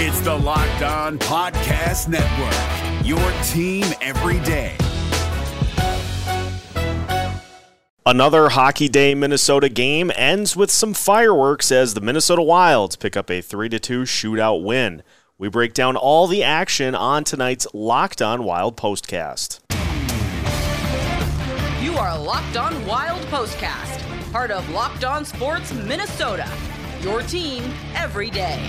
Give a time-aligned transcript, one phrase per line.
[0.00, 4.76] It's the Locked On Podcast Network, your team every day.
[8.06, 13.28] Another Hockey Day Minnesota game ends with some fireworks as the Minnesota Wilds pick up
[13.28, 15.02] a 3 2 shootout win.
[15.36, 19.58] We break down all the action on tonight's Locked On Wild postcast.
[21.82, 26.48] You are Locked On Wild Postcast, part of Locked On Sports Minnesota.
[27.00, 27.64] Your team
[27.96, 28.64] every day.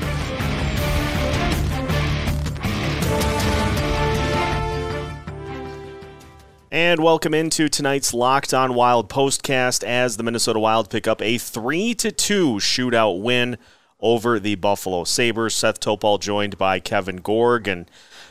[6.71, 11.39] And welcome into tonight's Locked On Wild postcast as the Minnesota Wild pick up a
[11.39, 13.57] 3 to 2 shootout win
[13.99, 15.55] over the Buffalo Sabres.
[15.55, 17.67] Seth Topal joined by Kevin Gorg.
[17.67, 17.89] And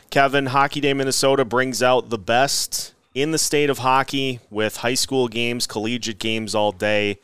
[0.09, 4.93] Kevin, Hockey Day Minnesota brings out the best in the state of hockey with high
[4.93, 7.19] school games, collegiate games all day.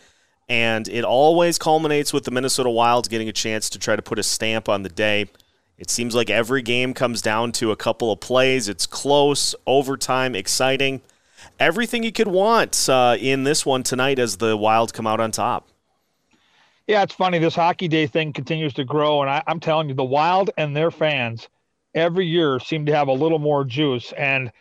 [0.49, 4.19] And it always culminates with the Minnesota Wilds getting a chance to try to put
[4.19, 5.29] a stamp on the day.
[5.77, 8.69] It seems like every game comes down to a couple of plays.
[8.69, 11.01] It's close, overtime, exciting.
[11.59, 15.31] Everything you could want uh, in this one tonight as the Wild come out on
[15.31, 15.67] top.
[16.87, 17.39] Yeah, it's funny.
[17.39, 20.75] This hockey day thing continues to grow, and I, am telling you, the Wild and
[20.75, 21.49] their fans
[21.93, 24.13] every year seem to have a little more juice.
[24.13, 24.51] And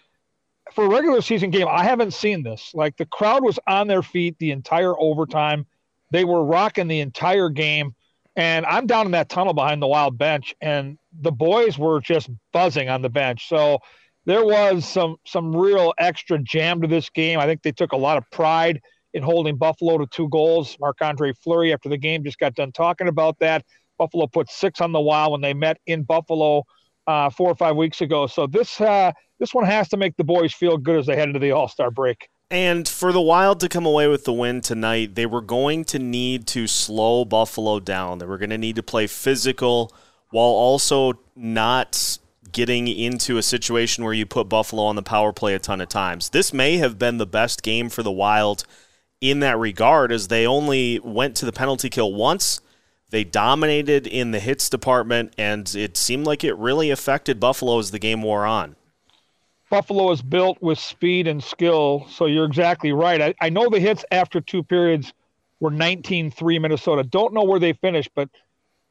[0.73, 2.73] for a regular season game, I haven't seen this.
[2.75, 5.67] Like the crowd was on their feet the entire overtime.
[6.11, 7.95] They were rocking the entire game.
[8.37, 12.29] And I'm down in that tunnel behind the Wild bench, and the boys were just
[12.53, 13.49] buzzing on the bench.
[13.49, 13.79] So
[14.27, 17.39] there was some some real extra jam to this game.
[17.39, 18.81] I think they took a lot of pride
[19.13, 20.77] in holding Buffalo to two goals.
[20.81, 23.65] Marc Andre Fleury, after the game, just got done talking about that.
[23.99, 26.65] Buffalo put six on the Wild when they met in Buffalo
[27.07, 28.27] uh, four or five weeks ago.
[28.27, 31.29] So this uh, this one has to make the boys feel good as they head
[31.29, 32.29] into the All Star break.
[32.55, 35.99] And for the Wild to come away with the win tonight, they were going to
[35.99, 38.19] need to slow Buffalo down.
[38.19, 39.93] They were going to need to play physical
[40.31, 42.19] while also not
[42.53, 45.89] getting into a situation where you put Buffalo on the power play a ton of
[45.89, 46.29] times.
[46.29, 48.63] This may have been the best game for the Wild
[49.21, 52.61] in that regard, as they only went to the penalty kill once.
[53.11, 57.91] They dominated in the hits department, and it seemed like it really affected Buffalo as
[57.91, 58.77] the game wore on.
[59.75, 63.21] Buffalo is built with speed and skill, so you're exactly right.
[63.21, 65.13] I, I know the hits after two periods
[65.59, 67.03] were 19 3 Minnesota.
[67.03, 68.29] Don't know where they finished, but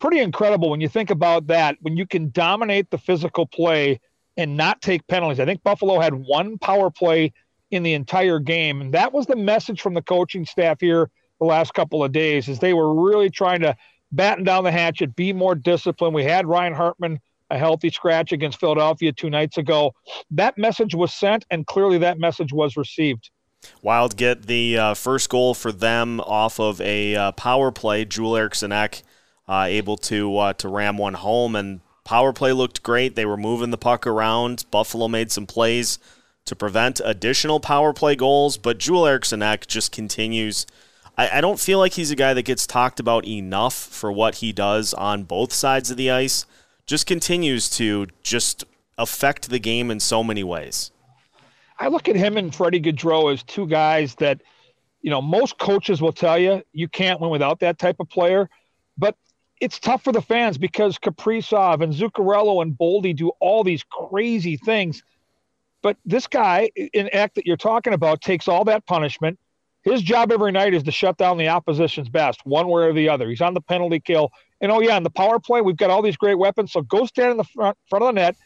[0.01, 1.77] pretty incredible when you think about that.
[1.79, 4.01] When you can dominate the physical play
[4.35, 5.39] and not take penalties.
[5.39, 7.31] I think Buffalo had one power play
[7.71, 8.81] in the entire game.
[8.81, 12.50] And that was the message from the coaching staff here the last couple of days
[12.50, 13.73] is they were really trying to
[14.11, 16.13] batten down the hatchet, be more disciplined.
[16.13, 17.21] We had Ryan Hartman
[17.53, 19.93] a healthy scratch against Philadelphia two nights ago.
[20.31, 23.29] That message was sent, and clearly that message was received.
[23.81, 28.05] Wild get the uh, first goal for them off of a uh, power play.
[28.05, 29.03] Joel Eriksson Ek
[29.47, 33.15] uh, able to uh, to ram one home, and power play looked great.
[33.15, 34.65] They were moving the puck around.
[34.71, 35.99] Buffalo made some plays
[36.45, 40.65] to prevent additional power play goals, but Joel Eriksson Ek just continues.
[41.17, 44.35] I, I don't feel like he's a guy that gets talked about enough for what
[44.35, 46.45] he does on both sides of the ice.
[46.85, 48.66] Just continues to just
[48.97, 50.91] affect the game in so many ways.
[51.79, 54.41] I look at him and Freddie Gaudreau as two guys that,
[55.01, 58.49] you know, most coaches will tell you you can't win without that type of player.
[58.97, 59.16] But
[59.59, 64.57] it's tough for the fans because Kaprizov and Zuccarello and Boldy do all these crazy
[64.57, 65.03] things
[65.83, 69.38] but this guy in act that you're talking about takes all that punishment.
[69.83, 73.09] His job every night is to shut down the opposition's best, one way or the
[73.09, 73.29] other.
[73.29, 74.31] He's on the penalty kill.
[74.63, 76.72] And oh yeah, in the power play, we've got all these great weapons.
[76.72, 78.38] So go stand in the front front of the net,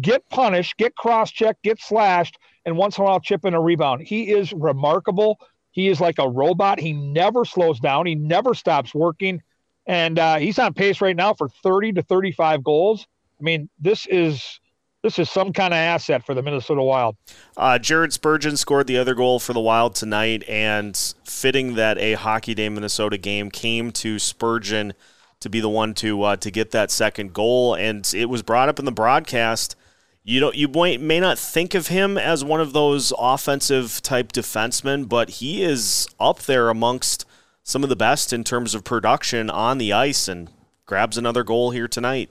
[0.00, 3.60] get punished, get cross checked, get slashed, and once in a while chip in a
[3.60, 4.00] rebound.
[4.00, 5.38] He is remarkable.
[5.72, 6.80] He is like a robot.
[6.80, 8.06] He never slows down.
[8.06, 9.42] He never stops working.
[9.84, 13.06] And uh, he's on pace right now for 30 to 35 goals.
[13.38, 14.58] I mean, this is
[15.02, 17.16] this is some kind of asset for the Minnesota Wild.
[17.54, 22.14] Uh, Jared Spurgeon scored the other goal for the Wild tonight, and fitting that a
[22.14, 24.94] Hockey Day Minnesota game came to Spurgeon
[25.40, 28.68] to be the one to uh, to get that second goal, and it was brought
[28.68, 29.76] up in the broadcast.
[30.24, 34.32] You don't you may, may not think of him as one of those offensive type
[34.32, 37.24] defensemen, but he is up there amongst
[37.62, 40.50] some of the best in terms of production on the ice, and
[40.86, 42.30] grabs another goal here tonight.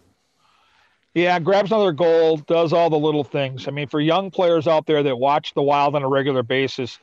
[1.13, 3.69] Yeah, grabs another goal, does all the little things.
[3.69, 6.99] I mean, for young players out there that watch the Wild on a regular basis,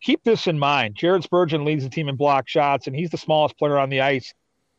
[0.00, 0.94] keep this in mind.
[0.94, 4.00] Jared Spurgeon leads the team in block shots, and he's the smallest player on the
[4.00, 4.32] ice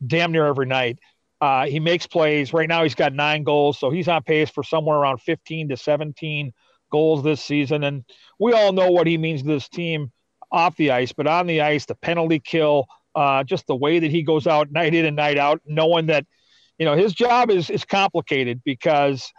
[0.05, 0.99] damn near every night.
[1.39, 2.53] Uh, he makes plays.
[2.53, 5.77] Right now, he's got nine goals, so he's on pace for somewhere around 15 to
[5.77, 6.51] 17
[6.91, 7.83] goals this season.
[7.83, 8.03] And
[8.39, 10.11] we all know what he means to this team
[10.51, 14.09] off the ice, but on the ice, the penalty kill, uh, just the way that
[14.11, 16.25] he goes out night in and night out, knowing that–
[16.77, 19.31] you know, his job is is complicated because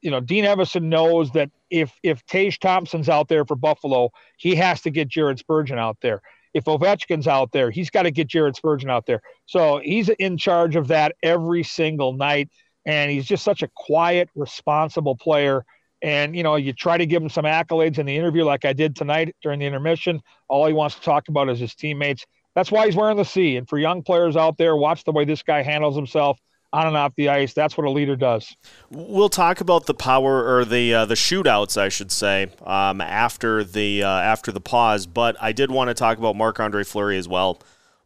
[0.00, 4.54] you know Dean Evason knows that if if Tage Thompson's out there for Buffalo, he
[4.56, 6.22] has to get Jared Spurgeon out there.
[6.58, 9.22] If Ovechkin's out there, he's got to get Jared Spurgeon out there.
[9.46, 12.50] So he's in charge of that every single night,
[12.84, 15.64] and he's just such a quiet, responsible player.
[16.02, 18.72] And you know, you try to give him some accolades in the interview, like I
[18.72, 20.20] did tonight during the intermission.
[20.48, 22.24] All he wants to talk about is his teammates.
[22.54, 23.56] That's why he's wearing the C.
[23.56, 26.38] And for young players out there, watch the way this guy handles himself
[26.72, 27.54] on and off the ice.
[27.54, 28.54] That's what a leader does.
[28.90, 33.64] We'll talk about the power or the uh, the shootouts, I should say, um, after
[33.64, 35.06] the uh, after the pause.
[35.06, 37.60] But I did want to talk about Marc Andre Fleury as well.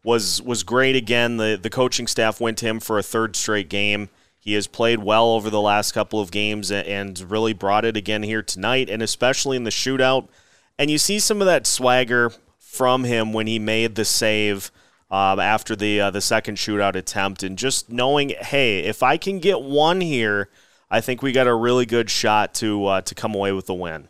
[0.05, 1.37] Was was great again.
[1.37, 4.09] The the coaching staff went to him for a third straight game.
[4.39, 8.25] He has played well over the last couple of games and really brought it again
[8.25, 10.29] here tonight, and especially in the shootout.
[10.77, 14.73] And you see some of that swagger from him when he made the save
[15.13, 19.39] um, after the uh, the second shootout attempt, and just knowing, hey, if I can
[19.39, 20.49] get one here,
[20.91, 23.75] I think we got a really good shot to uh, to come away with the
[23.75, 24.09] win.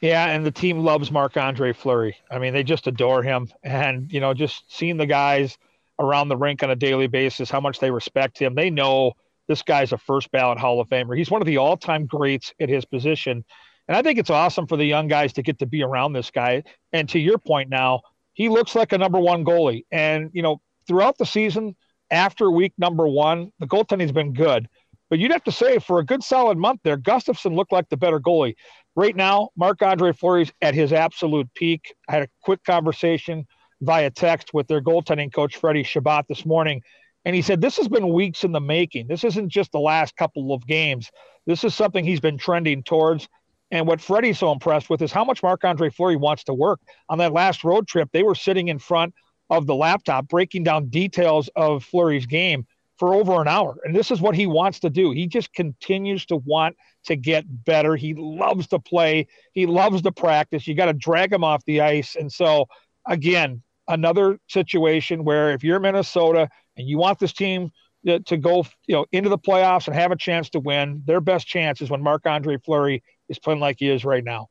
[0.00, 2.16] Yeah, and the team loves Marc Andre Fleury.
[2.30, 5.58] I mean, they just adore him, and you know, just seeing the guys
[5.98, 8.54] around the rink on a daily basis, how much they respect him.
[8.54, 9.14] They know
[9.48, 11.18] this guy's a first ballot Hall of Famer.
[11.18, 13.44] He's one of the all time greats at his position.
[13.88, 16.30] And I think it's awesome for the young guys to get to be around this
[16.30, 16.62] guy.
[16.92, 18.02] And to your point now,
[18.38, 19.84] he looks like a number one goalie.
[19.90, 21.74] And, you know, throughout the season,
[22.08, 24.68] after week number one, the goaltending's been good.
[25.10, 27.96] But you'd have to say for a good solid month there, Gustavsson looked like the
[27.96, 28.54] better goalie.
[28.94, 31.92] Right now, Marc Andre Fleury's at his absolute peak.
[32.08, 33.44] I had a quick conversation
[33.80, 36.80] via text with their goaltending coach, Freddie Chabot, this morning.
[37.24, 39.08] And he said, This has been weeks in the making.
[39.08, 41.10] This isn't just the last couple of games.
[41.44, 43.28] This is something he's been trending towards.
[43.70, 46.80] And what Freddie's so impressed with is how much Marc Andre Fleury wants to work.
[47.08, 49.14] On that last road trip, they were sitting in front
[49.50, 52.66] of the laptop breaking down details of Fleury's game
[52.98, 53.78] for over an hour.
[53.84, 55.12] And this is what he wants to do.
[55.12, 57.94] He just continues to want to get better.
[57.94, 60.66] He loves to play, he loves to practice.
[60.66, 62.16] You got to drag him off the ice.
[62.16, 62.66] And so,
[63.06, 67.70] again, another situation where if you're Minnesota and you want this team
[68.06, 71.20] to, to go you know into the playoffs and have a chance to win, their
[71.20, 74.48] best chance is when Marc Andre Fleury is playing like he is right now.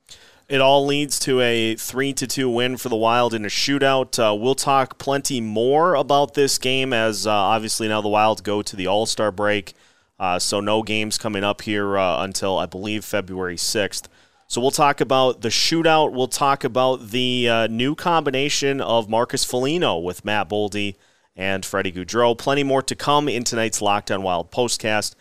[0.50, 4.18] It all leads to a three to two win for the Wild in a shootout.
[4.18, 8.62] Uh, we'll talk plenty more about this game as uh, obviously now the Wild go
[8.62, 9.74] to the All Star break,
[10.20, 14.08] uh, so no games coming up here uh, until I believe February sixth.
[14.48, 16.14] So we'll talk about the shootout.
[16.14, 20.96] We'll talk about the uh, new combination of Marcus Foligno with Matt Boldy
[21.36, 22.38] and Freddie Gaudreau.
[22.38, 25.16] Plenty more to come in tonight's Locked On Wild postcast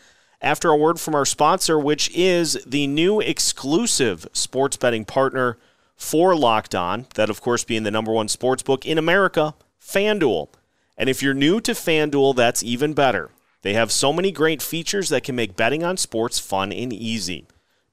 [0.46, 5.58] after a word from our sponsor, which is the new exclusive sports betting partner
[5.96, 10.48] for Locked On, that of course being the number one sports book in America, FanDuel.
[10.96, 13.30] And if you're new to FanDuel, that's even better.
[13.62, 17.48] They have so many great features that can make betting on sports fun and easy.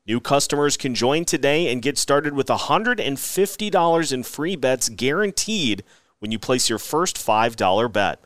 [0.05, 5.83] New customers can join today and get started with $150 in free bets guaranteed
[6.19, 8.19] when you place your first $5 bet.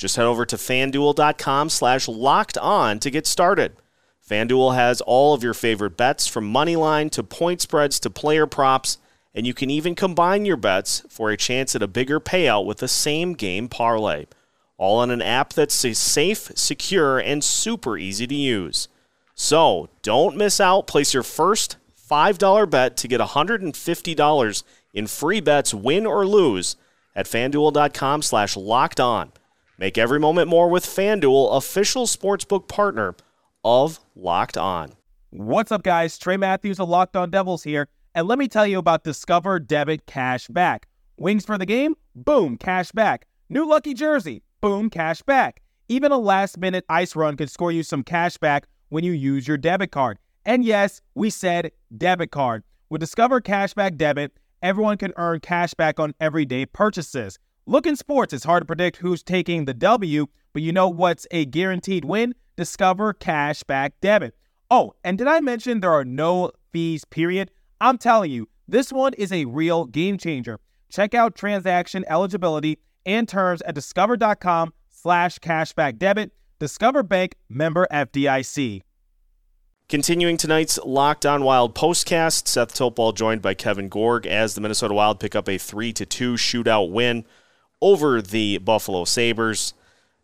[0.00, 3.76] Just head over to fanduel.com slash locked on to get started.
[4.26, 8.46] FanDuel has all of your favorite bets from money line to point spreads to player
[8.46, 8.96] props,
[9.34, 12.78] and you can even combine your bets for a chance at a bigger payout with
[12.78, 14.24] the same game parlay.
[14.78, 18.88] All on an app that's safe, secure, and super easy to use.
[19.34, 20.86] So don't miss out.
[20.86, 21.76] Place your first
[22.10, 24.62] $5 bet to get $150
[24.94, 26.76] in free bets, win or lose,
[27.14, 29.32] at fanduel.com slash locked on.
[29.80, 33.14] Make every moment more with FanDuel, official sportsbook partner
[33.64, 34.92] of Locked On.
[35.30, 36.18] What's up, guys?
[36.18, 40.04] Trey Matthews of Locked On Devils here, and let me tell you about Discover Debit
[40.04, 40.86] Cash Back.
[41.16, 41.94] Wings for the game?
[42.14, 43.26] Boom, cash back.
[43.48, 44.42] New lucky jersey?
[44.60, 45.62] Boom, cash back.
[45.88, 49.48] Even a last minute ice run could score you some cash back when you use
[49.48, 50.18] your debit card.
[50.44, 52.64] And yes, we said debit card.
[52.90, 57.38] With Discover Cashback Debit, everyone can earn cash back on everyday purchases.
[57.70, 61.24] Look in sports, it's hard to predict who's taking the W, but you know what's
[61.30, 62.34] a guaranteed win?
[62.56, 64.34] Discover Cashback Debit.
[64.72, 67.52] Oh, and did I mention there are no fees, period?
[67.80, 70.58] I'm telling you, this one is a real game changer.
[70.90, 76.32] Check out transaction eligibility and terms at discover.com slash cashback debit.
[76.58, 78.82] Discover Bank member FDIC.
[79.88, 84.94] Continuing tonight's Locked On Wild postcast, Seth Topol joined by Kevin Gorg as the Minnesota
[84.94, 87.24] Wild pick up a 3 to 2 shootout win
[87.80, 89.74] over the Buffalo Sabres.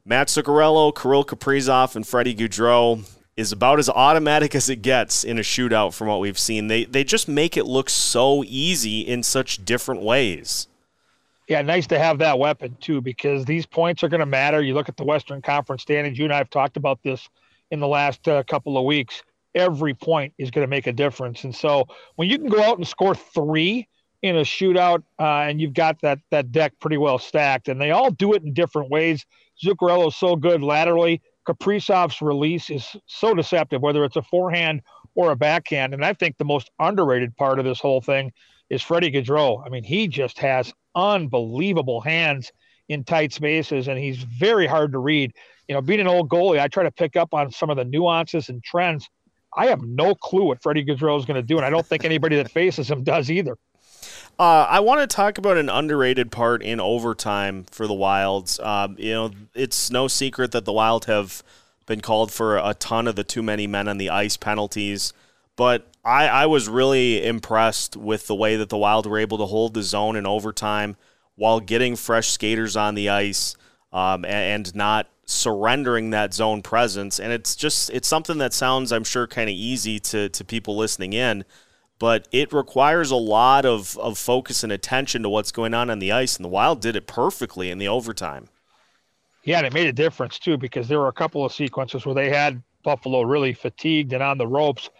[0.05, 3.05] Matt Zuccarello, Kirill Kaprizov, and Freddie Gaudreau
[3.37, 6.69] is about as automatic as it gets in a shootout from what we've seen.
[6.69, 10.69] They they just make it look so easy in such different ways.
[11.49, 14.63] Yeah, nice to have that weapon too, because these points are going to matter.
[14.63, 16.19] You look at the Western Conference standings.
[16.19, 17.29] You and I have talked about this
[17.71, 19.23] in the last uh, couple of weeks.
[19.55, 21.87] Every point is going to make a difference, and so
[22.17, 23.89] when you can go out and score three
[24.27, 27.91] in a shootout, uh, and you've got that that deck pretty well stacked, and they
[27.91, 29.25] all do it in different ways.
[29.63, 31.23] Zuccarello's so good laterally.
[31.47, 34.83] Kaprizov's release is so deceptive, whether it's a forehand
[35.15, 35.95] or a backhand.
[35.95, 38.33] And I think the most underrated part of this whole thing
[38.69, 39.65] is Freddie Gaudreau.
[39.65, 42.53] I mean, he just has unbelievable hands
[42.89, 45.33] in tight spaces, and he's very hard to read.
[45.69, 47.85] You know, being an old goalie, I try to pick up on some of the
[47.85, 49.09] nuances and trends.
[49.57, 52.05] I have no clue what Freddie Gaudreau is going to do, and I don't think
[52.05, 53.57] anybody that faces him does either.
[54.39, 58.61] Uh, I want to talk about an underrated part in overtime for the Wilds.
[58.61, 61.43] Um, you know, it's no secret that the Wild have
[61.87, 65.15] been called for a ton of the too many men on the ice penalties,
[65.57, 69.47] but I, I was really impressed with the way that the Wild were able to
[69.47, 70.97] hold the zone in overtime
[71.37, 73.57] while getting fresh skaters on the ice
[73.91, 77.19] um, and, and not surrendering that zone presence.
[77.19, 80.77] And it's just it's something that sounds, I'm sure, kind of easy to to people
[80.77, 81.45] listening in
[81.99, 85.99] but it requires a lot of, of focus and attention to what's going on on
[85.99, 86.37] the ice.
[86.37, 88.49] And the Wild did it perfectly in the overtime.
[89.45, 92.15] Yeah, and it made a difference too because there were a couple of sequences where
[92.15, 94.91] they had Buffalo really fatigued and on the ropes.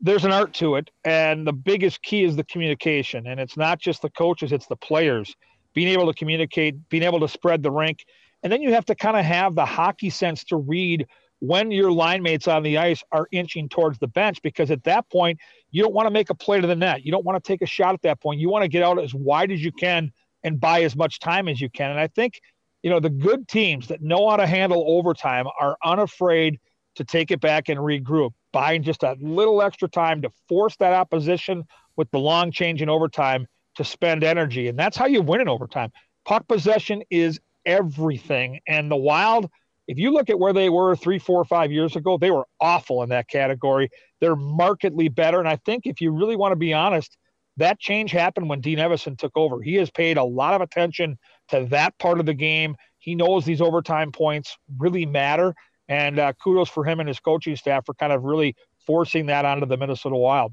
[0.00, 3.26] There's an art to it, and the biggest key is the communication.
[3.26, 5.34] And it's not just the coaches; it's the players
[5.74, 8.04] being able to communicate, being able to spread the rink,
[8.42, 11.06] and then you have to kind of have the hockey sense to read
[11.40, 15.08] when your line mates on the ice are inching towards the bench because at that
[15.10, 15.38] point
[15.70, 17.04] you don't want to make a play to the net.
[17.04, 18.40] You don't want to take a shot at that point.
[18.40, 20.10] You want to get out as wide as you can
[20.42, 21.90] and buy as much time as you can.
[21.90, 22.40] And I think,
[22.82, 26.58] you know, the good teams that know how to handle overtime are unafraid
[26.96, 30.92] to take it back and regroup, buying just a little extra time to force that
[30.92, 31.64] opposition
[31.96, 34.68] with the long change in overtime to spend energy.
[34.68, 35.90] And that's how you win in overtime.
[36.24, 38.60] Puck possession is everything.
[38.66, 39.50] And the Wild–
[39.86, 43.02] if you look at where they were three, four, five years ago, they were awful
[43.02, 43.90] in that category.
[44.20, 45.38] They're markedly better.
[45.38, 47.16] And I think if you really want to be honest,
[47.56, 49.62] that change happened when Dean Evason took over.
[49.62, 52.76] He has paid a lot of attention to that part of the game.
[52.98, 55.54] He knows these overtime points really matter.
[55.88, 59.44] And uh, kudos for him and his coaching staff for kind of really forcing that
[59.44, 60.52] onto the Minnesota Wild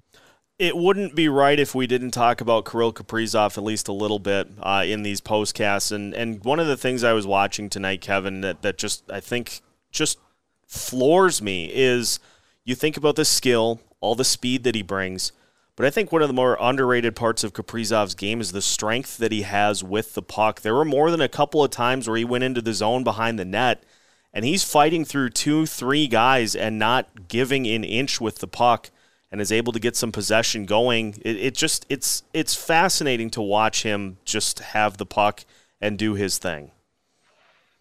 [0.62, 4.20] it wouldn't be right if we didn't talk about Kirill Kaprizov at least a little
[4.20, 5.92] bit uh, in these postcasts.
[5.92, 9.22] And and one of the things I was watching tonight, Kevin, that, that just I
[9.22, 10.20] think just
[10.68, 12.20] floors me is
[12.64, 15.32] you think about the skill, all the speed that he brings.
[15.76, 19.18] But I think one of the more underrated parts of Kaprizov's game is the strength
[19.18, 20.62] that he has with the puck.
[20.62, 23.40] There were more than a couple of times where he went into the zone behind
[23.40, 23.84] the net
[24.32, 28.92] and he's fighting through two, three guys and not giving an inch with the puck
[29.32, 31.16] and is able to get some possession going.
[31.24, 35.46] It, it just it's it's fascinating to watch him just have the puck
[35.80, 36.72] and do his thing.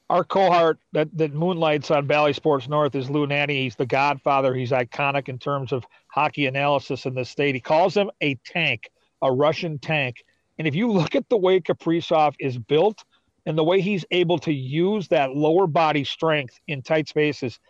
[0.09, 3.51] Our cohort that, that moonlights on Bally Sports North is Lou Nanne.
[3.51, 4.55] He's the godfather.
[4.55, 7.55] He's iconic in terms of hockey analysis in the state.
[7.55, 8.91] He calls him a tank,
[9.23, 10.25] a Russian tank.
[10.59, 13.05] And if you look at the way Kaprizov is built
[13.47, 17.59] and the way he's able to use that lower body strength in tight spaces–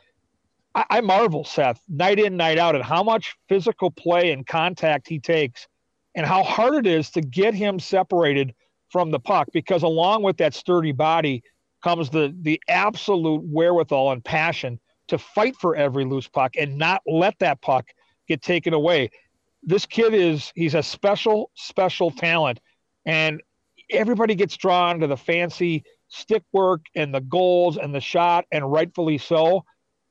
[0.75, 5.09] I, I marvel, Seth, night in, night out, at how much physical play and contact
[5.09, 5.67] he takes
[6.15, 8.55] and how hard it is to get him separated
[8.89, 11.43] from the puck because along with that sturdy body
[11.83, 17.03] comes the the absolute wherewithal and passion to fight for every loose puck and not
[17.07, 17.89] let that puck
[18.29, 19.11] get taken away.
[19.63, 22.61] This kid is he's a special special talent
[23.07, 23.41] and
[23.91, 28.71] everybody gets drawn to the fancy stick work and the goals and the shot and
[28.71, 29.65] rightfully so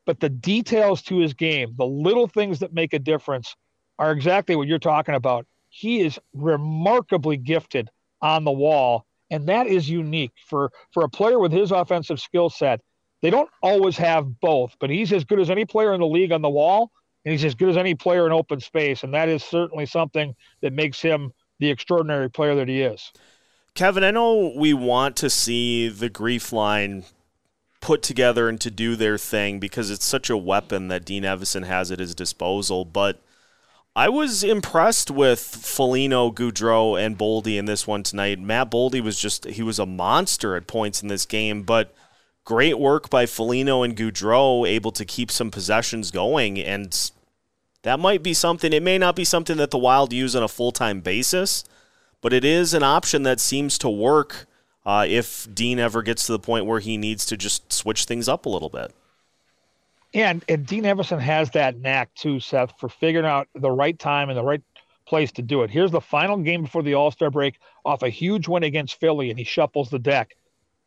[0.10, 3.56] but the details to his game, the little things that make a difference,
[4.00, 5.46] are exactly what you're talking about.
[5.70, 11.38] He is remarkably gifted on the wall, and that is unique for for a player
[11.38, 12.82] with his offensive skill set.
[13.22, 16.32] They don't always have both, but he's as good as any player in the league
[16.32, 16.89] on the wall,
[17.24, 20.34] and he's as good as any player in open space, and that is certainly something
[20.62, 23.12] that makes him the extraordinary player that he is.
[23.75, 27.04] Kevin, I know we want to see the grief line
[27.81, 31.65] put together and to do their thing because it's such a weapon that Dean Evason
[31.65, 32.86] has at his disposal.
[32.86, 33.21] But
[33.95, 38.39] I was impressed with Foligno, Gaudreau, and Boldy in this one tonight.
[38.39, 41.93] Matt Boldy was just he was a monster at points in this game, but
[42.45, 47.12] great work by Foligno and Gaudreau, able to keep some possessions going, and
[47.83, 48.74] that might be something.
[48.74, 51.63] It may not be something that the Wild use on a full time basis,
[52.21, 54.45] but it is an option that seems to work
[54.86, 58.27] uh, if Dean ever gets to the point where he needs to just switch things
[58.27, 58.93] up a little bit.
[60.13, 64.29] And, and Dean Evason has that knack too, Seth, for figuring out the right time
[64.29, 64.62] and the right
[65.05, 65.69] place to do it.
[65.69, 69.29] Here's the final game before the All Star break off a huge win against Philly,
[69.29, 70.36] and he shuffles the deck.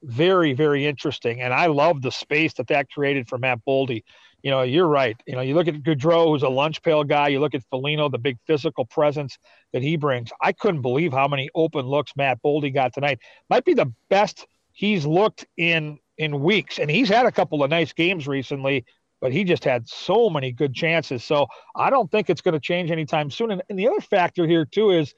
[0.03, 1.41] Very, very interesting.
[1.41, 4.03] And I love the space that that created for Matt Boldy.
[4.43, 5.17] You know, you're right.
[5.27, 7.29] You know, you look at Gaudreau, who's a lunch pail guy.
[7.29, 9.39] You look at Foligno, the big physical presence
[9.73, 10.31] that he brings.
[10.41, 13.21] I couldn't believe how many open looks Matt Boldy got tonight.
[13.49, 17.71] Might be the best he's looked in in weeks, and he's had a couple of
[17.71, 18.85] nice games recently
[19.23, 21.23] but he just had so many good chances.
[21.23, 21.47] So
[21.77, 23.53] I don't think it's going to change anytime soon.
[23.53, 25.15] And, and, the other factor here too is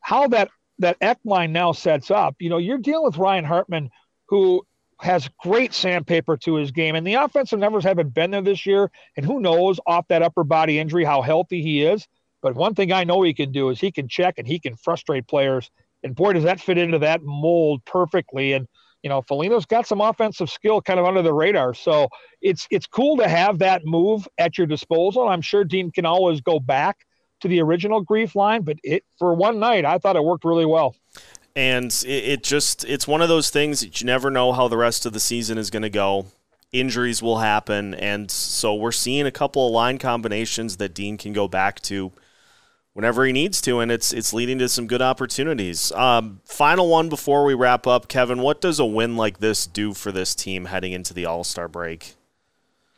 [0.00, 2.36] how that that Ek line now sets up.
[2.38, 3.90] You know, you're dealing with Ryan Hartman,
[4.28, 4.62] who
[5.00, 8.90] has great sandpaper to his game, and the offensive numbers haven't been there this year.
[9.16, 12.06] And who knows off that upper body injury how healthy he is.
[12.42, 14.76] But one thing I know he can do is he can check and he can
[14.76, 15.70] frustrate players.
[16.02, 18.52] And boy, does that fit into that mold perfectly.
[18.52, 18.68] And
[19.02, 21.74] you know, Foligno's got some offensive skill kind of under the radar.
[21.74, 22.08] So
[22.40, 25.28] it's it's cool to have that move at your disposal.
[25.28, 27.06] I'm sure Dean can always go back
[27.40, 30.66] to the original grief line, but it for one night I thought it worked really
[30.66, 30.96] well.
[31.56, 34.76] And it, it just it's one of those things that you never know how the
[34.76, 36.26] rest of the season is going to go.
[36.70, 41.32] Injuries will happen, and so we're seeing a couple of line combinations that Dean can
[41.32, 42.12] go back to
[42.92, 45.92] whenever he needs to, and it's it's leading to some good opportunities.
[45.92, 48.40] Um, final one before we wrap up, Kevin.
[48.40, 51.68] What does a win like this do for this team heading into the All Star
[51.68, 52.14] break?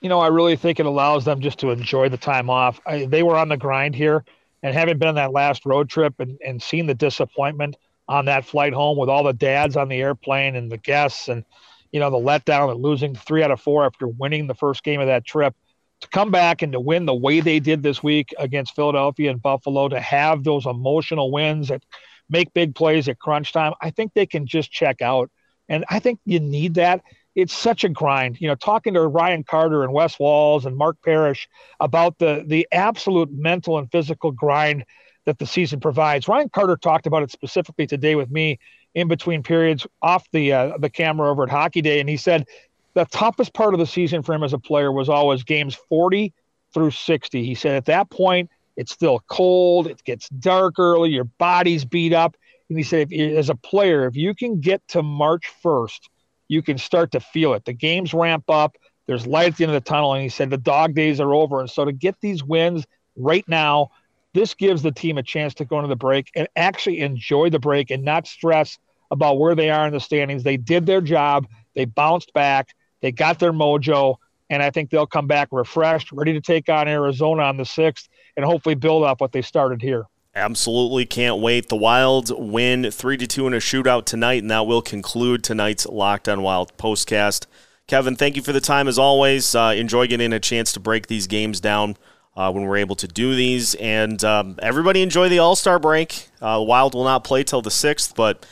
[0.01, 2.81] You know, I really think it allows them just to enjoy the time off.
[2.87, 4.25] I, they were on the grind here,
[4.63, 7.77] and having been on that last road trip and, and seen the disappointment
[8.09, 11.45] on that flight home with all the dads on the airplane and the guests, and
[11.93, 15.01] you know the letdown of losing three out of four after winning the first game
[15.01, 15.55] of that trip
[16.01, 19.43] to come back and to win the way they did this week against Philadelphia and
[19.43, 21.83] Buffalo, to have those emotional wins that
[22.31, 25.31] make big plays at crunch time, I think they can just check out.
[25.69, 27.03] And I think you need that.
[27.35, 28.41] It's such a grind.
[28.41, 31.49] You know, talking to Ryan Carter and Wes Walz and Mark Parrish
[31.79, 34.85] about the the absolute mental and physical grind
[35.29, 36.27] that the season provides.
[36.27, 38.59] Ryan Carter talked about it specifically today with me
[38.95, 42.47] in between periods off the uh, the camera over at Hockey Day, and he said
[42.95, 46.33] the toughest part of the season for him as a player was always games 40
[46.73, 47.45] through 60.
[47.45, 52.15] He said at that point, it's still cold, it gets dark early, your body's beat
[52.15, 52.35] up.
[52.71, 56.09] And he said, if, as a player, if you can get to March 1st,
[56.49, 57.67] you can start to feel it.
[57.67, 60.15] The games ramp up, there's light at the end of the tunnel.
[60.15, 61.61] And he said, the dog days are over.
[61.61, 63.91] And so to get these wins right now,
[64.35, 67.59] this gives the team a chance to go into the break and actually enjoy the
[67.59, 68.79] break and not stress
[69.11, 70.43] about where they are in the standings.
[70.43, 72.75] They did their job, they bounced back.
[73.01, 74.17] They got their mojo,
[74.51, 78.09] and I think they'll come back refreshed, ready to take on Arizona on the 6th,
[78.37, 80.05] and hopefully build up what they started here.
[80.35, 81.69] Absolutely can't wait.
[81.69, 85.87] The Wild win 3 to 2 in a shootout tonight, and that will conclude tonight's
[85.87, 87.47] Locked on Wild postcast.
[87.87, 89.55] Kevin, thank you for the time as always.
[89.55, 91.97] Uh, enjoy getting a chance to break these games down
[92.39, 93.75] uh, when we're able to do these.
[93.75, 96.29] And um, everybody enjoy the All Star break.
[96.41, 98.47] Uh, Wild will not play till the 6th, but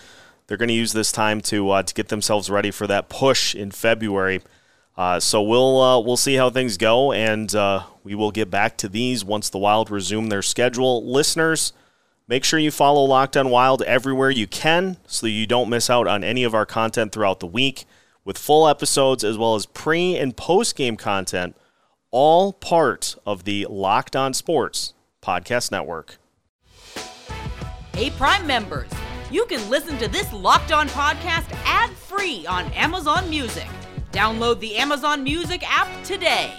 [0.46, 3.55] they're going to use this time to uh, to get themselves ready for that push
[3.55, 4.42] in February.
[4.96, 8.77] Uh, so we'll uh, we'll see how things go, and uh, we will get back
[8.79, 11.05] to these once the Wild resume their schedule.
[11.09, 11.72] Listeners,
[12.27, 16.09] make sure you follow Locked On Wild everywhere you can, so you don't miss out
[16.09, 17.85] on any of our content throughout the week,
[18.25, 21.55] with full episodes as well as pre and post game content,
[22.10, 26.18] all part of the Locked On Sports podcast network.
[27.94, 28.90] Hey, Prime members
[29.30, 33.66] you can listen to this Locked On podcast ad free on Amazon Music.
[34.12, 36.54] Download the Amazon Music app today.